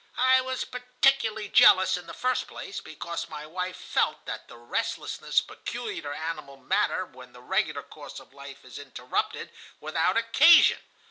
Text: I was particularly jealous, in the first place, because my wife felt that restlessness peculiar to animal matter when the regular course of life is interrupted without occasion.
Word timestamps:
I 0.17 0.41
was 0.41 0.63
particularly 0.65 1.47
jealous, 1.47 1.95
in 1.95 2.07
the 2.07 2.13
first 2.15 2.47
place, 2.47 2.81
because 2.81 3.29
my 3.29 3.45
wife 3.45 3.75
felt 3.77 4.25
that 4.25 4.47
restlessness 4.49 5.39
peculiar 5.41 6.01
to 6.01 6.09
animal 6.09 6.57
matter 6.57 7.05
when 7.05 7.33
the 7.33 7.39
regular 7.41 7.83
course 7.83 8.19
of 8.19 8.33
life 8.33 8.65
is 8.65 8.79
interrupted 8.79 9.51
without 9.79 10.17
occasion. 10.17 10.79